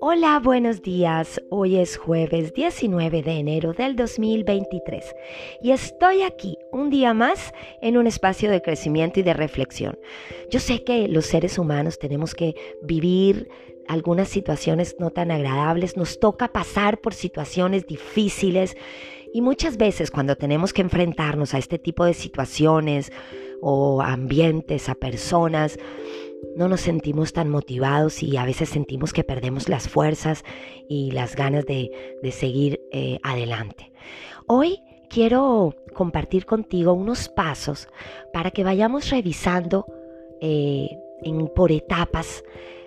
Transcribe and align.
Hola, 0.00 0.40
buenos 0.42 0.82
días. 0.82 1.40
Hoy 1.50 1.76
es 1.76 1.96
jueves 1.96 2.52
19 2.54 3.22
de 3.22 3.32
enero 3.32 3.72
del 3.72 3.94
2023 3.94 5.14
y 5.62 5.70
estoy 5.70 6.22
aquí 6.22 6.56
un 6.72 6.90
día 6.90 7.14
más 7.14 7.52
en 7.80 7.96
un 7.96 8.06
espacio 8.06 8.50
de 8.50 8.62
crecimiento 8.62 9.20
y 9.20 9.22
de 9.22 9.34
reflexión. 9.34 9.98
Yo 10.50 10.58
sé 10.58 10.82
que 10.82 11.06
los 11.06 11.26
seres 11.26 11.58
humanos 11.58 11.98
tenemos 11.98 12.34
que 12.34 12.54
vivir 12.82 13.48
algunas 13.86 14.28
situaciones 14.28 14.96
no 14.98 15.10
tan 15.10 15.30
agradables, 15.30 15.96
nos 15.96 16.18
toca 16.18 16.52
pasar 16.52 17.00
por 17.00 17.14
situaciones 17.14 17.86
difíciles 17.86 18.76
y 19.36 19.42
muchas 19.42 19.76
veces 19.76 20.10
cuando 20.10 20.34
tenemos 20.36 20.72
que 20.72 20.80
enfrentarnos 20.80 21.52
a 21.52 21.58
este 21.58 21.78
tipo 21.78 22.06
de 22.06 22.14
situaciones 22.14 23.12
o 23.60 24.00
ambientes, 24.00 24.88
a 24.88 24.94
personas, 24.94 25.78
no 26.56 26.68
nos 26.68 26.80
sentimos 26.80 27.34
tan 27.34 27.50
motivados 27.50 28.22
y 28.22 28.38
a 28.38 28.46
veces 28.46 28.70
sentimos 28.70 29.12
que 29.12 29.24
perdemos 29.24 29.68
las 29.68 29.90
fuerzas 29.90 30.42
y 30.88 31.10
las 31.10 31.36
ganas 31.36 31.66
de, 31.66 31.90
seguir 32.32 32.80
eh, 32.92 33.18
adelante. 33.22 33.92
Hoy 34.46 34.80
quiero 35.10 35.74
compartir 35.92 36.46
contigo 36.46 36.94
unos 36.94 37.28
pasos 37.28 37.88
para 38.32 38.50
que 38.50 38.64
vayamos 38.64 39.10
revisando 39.10 39.84
eh, 40.40 40.88
en, 41.20 41.48
por 41.48 41.72
etapas 41.72 42.42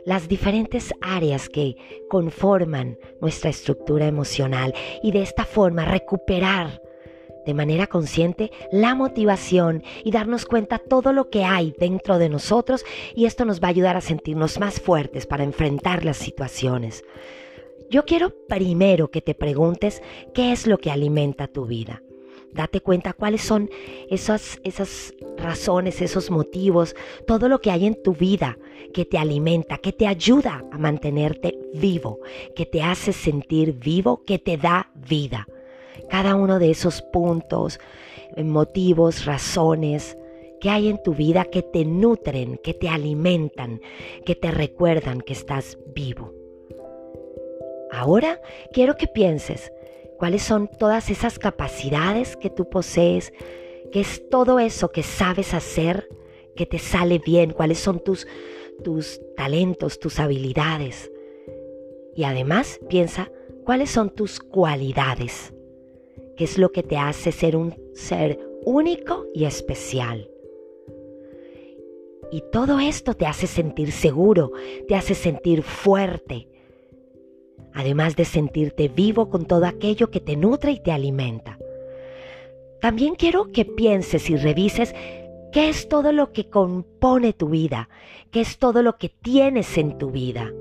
las 0.06 0.28
diferentes 0.28 0.94
áreas 1.02 1.50
que 1.50 1.76
conforman 2.10 2.98
nuestra 3.22 3.50
estructura 3.50 4.08
emocional 4.08 4.74
y 5.04 5.12
de 5.12 5.22
esta 5.22 5.46
forma 5.46 5.86
recuperar 5.86 6.82
de 7.46 7.54
manera 7.54 7.88
consciente 7.88 8.52
la 8.72 8.96
motivación 8.96 9.84
y 10.04 10.12
darnos 10.12 10.46
cuenta 10.46 10.78
todo 10.78 11.14
lo 11.14 11.30
que 11.30 11.46
hay 11.46 11.74
dentro 11.80 12.20
de 12.20 12.30
nosotros 12.30 12.86
y 13.16 13.26
esto 13.26 13.46
nos 13.46 13.62
va 13.62 13.68
a 13.68 13.72
ayudar 13.72 13.98
a 13.98 14.02
sentirnos 14.02 14.60
más 14.60 14.80
fuertes 14.80 15.26
para 15.26 15.44
enfrentar 15.44 16.06
las 16.06 16.18
situaciones. 16.18 17.04
Yo 17.90 18.06
quiero 18.06 18.36
primero 18.48 19.10
que 19.10 19.22
te 19.22 19.34
preguntes 19.34 20.04
qué 20.34 20.52
es 20.52 20.68
lo 20.68 20.78
que 20.78 20.92
alimenta 20.92 21.48
tu 21.48 21.66
vida. 21.66 22.04
Date 22.54 22.82
cuenta 22.82 23.14
cuáles 23.14 23.42
son 23.42 23.70
esas, 24.10 24.60
esas 24.64 25.14
razones, 25.38 26.02
esos 26.02 26.32
motivos, 26.32 26.96
todo 27.28 27.48
lo 27.48 27.60
que 27.62 27.72
hay 27.72 27.86
en 27.86 28.02
tu 28.02 28.14
vida 28.14 28.58
que 28.94 29.06
te 29.06 29.18
alimenta, 29.18 29.78
que 29.78 29.94
te 29.94 30.08
ayuda 30.08 30.66
a 30.72 30.78
mantenerte 30.78 31.58
vivo, 31.74 32.20
que 32.56 32.66
te 32.66 32.82
hace 32.82 33.14
sentir 33.14 33.74
vivo, 33.74 34.24
que 34.26 34.40
te 34.40 34.58
da 34.58 34.92
vida 34.96 35.48
cada 36.10 36.36
uno 36.36 36.60
de 36.60 36.72
esos 36.72 37.02
puntos, 37.02 37.80
eh, 38.36 38.44
motivos, 38.44 39.26
razones 39.26 40.18
que 40.60 40.70
hay 40.70 40.90
en 40.90 41.02
tu 41.02 41.14
vida 41.14 41.46
que 41.46 41.62
te 41.62 41.86
nutren, 41.86 42.58
que 42.58 42.74
te 42.74 42.90
alimentan, 42.90 43.80
que 44.26 44.36
te 44.36 44.52
recuerdan 44.52 45.22
que 45.22 45.32
estás 45.32 45.78
vivo. 45.96 46.34
Ahora 47.92 48.42
quiero 48.74 48.96
que 48.98 49.08
pienses 49.08 49.72
cuáles 50.20 50.44
son 50.44 50.68
todas 50.68 51.10
esas 51.10 51.40
capacidades 51.40 52.38
que 52.38 52.52
tú 52.52 52.70
posees, 52.70 53.34
qué 53.92 54.02
es 54.02 54.30
todo 54.30 54.60
eso 54.60 54.92
que 54.92 55.02
sabes 55.02 55.56
hacer, 55.56 56.08
que 56.56 56.68
te 56.68 56.78
sale 56.78 57.20
bien, 57.20 57.52
cuáles 57.52 57.80
son 57.80 58.00
tus, 58.00 58.28
tus 58.84 59.20
talentos, 59.36 60.00
tus 60.00 60.20
habilidades. 60.20 61.12
Y 62.16 62.26
además 62.26 62.80
piensa 62.90 63.32
cuáles 63.64 63.90
son 63.90 64.12
tus 64.12 64.40
cualidades 64.40 65.54
que 66.40 66.46
es 66.46 66.58
lo 66.58 66.72
que 66.72 66.84
te 66.84 66.96
hace 66.96 67.34
ser 67.34 67.58
un 67.58 67.76
ser 67.94 68.40
único 68.64 69.26
y 69.34 69.44
especial. 69.44 70.32
Y 72.32 72.42
todo 72.50 72.80
esto 72.80 73.14
te 73.14 73.26
hace 73.26 73.46
sentir 73.46 73.92
seguro, 73.92 74.54
te 74.88 74.96
hace 74.96 75.16
sentir 75.16 75.64
fuerte, 75.64 76.48
además 77.80 78.16
de 78.16 78.26
sentirte 78.26 78.88
vivo 78.88 79.30
con 79.30 79.46
todo 79.46 79.66
aquello 79.66 80.12
que 80.12 80.20
te 80.20 80.36
nutre 80.36 80.72
y 80.72 80.80
te 80.80 80.92
alimenta. 80.92 81.58
También 82.82 83.16
quiero 83.16 83.52
que 83.52 83.66
pienses 83.66 84.30
y 84.30 84.38
revises 84.38 84.94
qué 85.52 85.70
es 85.70 85.90
todo 85.90 86.12
lo 86.12 86.32
que 86.32 86.50
compone 86.50 87.34
tu 87.34 87.50
vida, 87.50 87.90
qué 88.32 88.42
es 88.42 88.58
todo 88.58 88.84
lo 88.84 88.98
que 88.98 89.10
tienes 89.10 89.78
en 89.78 89.98
tu 89.98 90.12
vida 90.12 90.52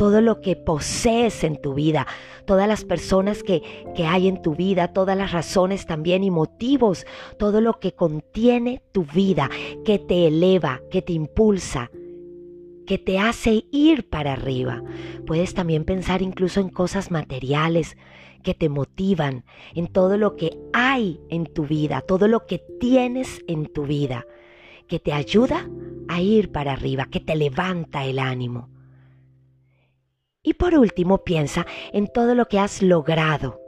todo 0.00 0.22
lo 0.22 0.40
que 0.40 0.56
posees 0.56 1.44
en 1.44 1.60
tu 1.60 1.74
vida, 1.74 2.06
todas 2.46 2.66
las 2.66 2.86
personas 2.86 3.42
que, 3.42 3.60
que 3.94 4.06
hay 4.06 4.28
en 4.28 4.40
tu 4.40 4.54
vida, 4.54 4.94
todas 4.94 5.14
las 5.14 5.30
razones 5.30 5.84
también 5.84 6.24
y 6.24 6.30
motivos, 6.30 7.04
todo 7.38 7.60
lo 7.60 7.78
que 7.80 7.92
contiene 7.92 8.80
tu 8.92 9.04
vida, 9.04 9.50
que 9.84 9.98
te 9.98 10.26
eleva, 10.26 10.80
que 10.90 11.02
te 11.02 11.12
impulsa, 11.12 11.90
que 12.90 12.98
te 12.98 13.20
hace 13.20 13.66
ir 13.70 14.08
para 14.08 14.32
arriba. 14.32 14.82
Puedes 15.24 15.54
también 15.54 15.84
pensar 15.84 16.22
incluso 16.22 16.58
en 16.58 16.70
cosas 16.70 17.12
materiales 17.12 17.96
que 18.42 18.52
te 18.52 18.68
motivan, 18.68 19.44
en 19.76 19.86
todo 19.86 20.16
lo 20.16 20.34
que 20.34 20.58
hay 20.72 21.20
en 21.28 21.46
tu 21.46 21.66
vida, 21.66 22.00
todo 22.00 22.26
lo 22.26 22.46
que 22.46 22.60
tienes 22.80 23.44
en 23.46 23.66
tu 23.66 23.84
vida, 23.84 24.26
que 24.88 24.98
te 24.98 25.12
ayuda 25.12 25.70
a 26.08 26.20
ir 26.20 26.50
para 26.50 26.72
arriba, 26.72 27.06
que 27.08 27.20
te 27.20 27.36
levanta 27.36 28.04
el 28.06 28.18
ánimo. 28.18 28.70
Y 30.42 30.54
por 30.54 30.74
último, 30.74 31.22
piensa 31.22 31.68
en 31.92 32.08
todo 32.08 32.34
lo 32.34 32.48
que 32.48 32.58
has 32.58 32.82
logrado, 32.82 33.60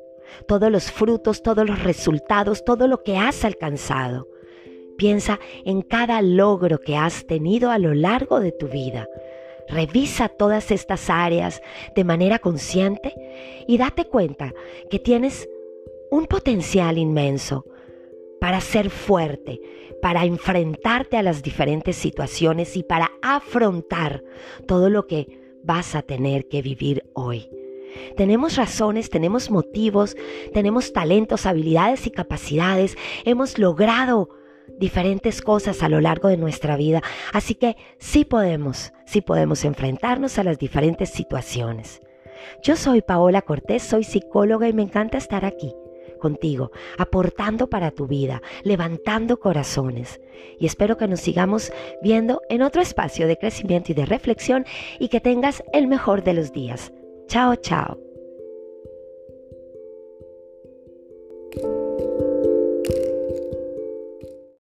todos 0.49 0.69
los 0.69 0.91
frutos, 0.91 1.45
todos 1.45 1.65
los 1.65 1.81
resultados, 1.85 2.65
todo 2.65 2.89
lo 2.89 3.05
que 3.05 3.19
has 3.19 3.45
alcanzado. 3.45 4.32
Piensa 5.03 5.41
en 5.65 5.83
cada 5.83 6.23
logro 6.23 6.79
que 6.79 6.97
has 6.97 7.27
tenido 7.27 7.73
a 7.73 7.79
lo 7.79 7.93
largo 7.93 8.39
de 8.39 8.53
tu 8.53 8.69
vida. 8.69 9.09
Revisa 9.69 10.29
todas 10.29 10.71
estas 10.71 11.11
áreas 11.11 11.61
de 11.97 12.05
manera 12.05 12.39
consciente 12.39 13.13
y 13.67 13.79
date 13.79 14.05
cuenta 14.05 14.55
que 14.93 15.01
tienes 15.01 15.49
un 16.13 16.27
potencial 16.27 16.99
inmenso 16.99 17.67
para 18.41 18.61
ser 18.61 18.91
fuerte, 18.91 19.61
para 20.01 20.25
enfrentarte 20.25 21.17
a 21.17 21.25
las 21.25 21.43
diferentes 21.43 21.97
situaciones 21.97 22.77
y 22.77 22.85
para 22.85 23.11
afrontar 23.23 24.23
todo 24.69 24.89
lo 24.89 25.09
que 25.09 25.27
vas 25.65 25.97
a 25.97 26.03
tener 26.03 26.47
que 26.47 26.63
vivir 26.63 27.03
hoy. 27.13 27.51
Tenemos 28.17 28.55
razones, 28.55 29.11
tenemos 29.11 29.51
motivos, 29.51 30.17
tenemos 30.55 30.93
talentos, 30.93 31.45
habilidades 31.45 32.07
y 32.07 32.13
capacidades. 32.13 32.97
Hemos 33.25 33.59
logrado 33.59 34.29
diferentes 34.79 35.43
cosas 35.43 35.83
a 35.83 35.89
lo 35.89 36.01
largo 36.01 36.29
de 36.29 36.37
nuestra 36.37 36.77
vida. 36.77 37.03
Así 37.33 37.55
que 37.55 37.77
sí 37.99 38.25
podemos, 38.25 38.93
sí 39.05 39.21
podemos 39.21 39.65
enfrentarnos 39.65 40.39
a 40.39 40.45
las 40.45 40.59
diferentes 40.59 41.11
situaciones. 41.11 42.01
Yo 42.63 42.77
soy 42.77 43.03
Paola 43.03 43.43
Cortés, 43.43 43.83
soy 43.83 44.05
psicóloga 44.05 44.69
y 44.69 44.73
me 44.73 44.83
encanta 44.83 45.19
estar 45.19 45.45
aquí 45.45 45.75
contigo, 46.23 46.71
aportando 46.99 47.69
para 47.69 47.91
tu 47.91 48.07
vida, 48.07 48.41
levantando 48.63 49.41
corazones. 49.41 50.21
Y 50.59 50.67
espero 50.67 50.97
que 50.97 51.09
nos 51.09 51.21
sigamos 51.21 51.73
viendo 52.01 52.41
en 52.49 52.63
otro 52.63 52.81
espacio 52.81 53.27
de 53.27 53.37
crecimiento 53.37 53.91
y 53.91 53.97
de 53.97 54.07
reflexión 54.07 54.65
y 55.01 55.09
que 55.09 55.21
tengas 55.21 55.65
el 55.73 55.89
mejor 55.89 56.23
de 56.23 56.35
los 56.35 56.53
días. 56.53 56.93
Chao, 57.27 57.57
chao. 57.57 58.12